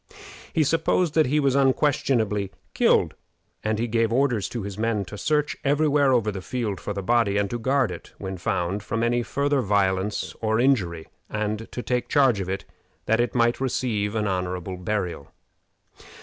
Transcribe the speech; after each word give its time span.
He 0.51 0.63
supposed 0.63 1.13
that 1.13 1.27
he 1.27 1.39
was 1.39 1.53
unquestionably 1.53 2.49
killed, 2.73 3.13
and 3.63 3.77
he 3.77 3.87
gave 3.87 4.11
orders 4.11 4.49
to 4.49 4.63
his 4.63 4.75
men 4.75 5.05
to 5.05 5.15
search 5.15 5.55
every 5.63 5.87
where 5.87 6.11
over 6.11 6.31
the 6.31 6.41
field 6.41 6.79
for 6.81 6.91
the 6.91 7.03
body, 7.03 7.37
and 7.37 7.47
to 7.51 7.59
guard 7.59 7.91
it, 7.91 8.11
when 8.17 8.37
found, 8.39 8.81
from 8.81 9.03
any 9.03 9.21
farther 9.21 9.61
violence 9.61 10.33
or 10.41 10.59
injury, 10.59 11.05
and 11.29 11.67
take 11.71 12.09
charge 12.09 12.39
of 12.39 12.49
it, 12.49 12.65
that 13.05 13.19
it 13.19 13.35
might 13.35 13.59
receive 13.61 14.15
an 14.15 14.25
honorable 14.27 14.75
burial. 14.75 15.27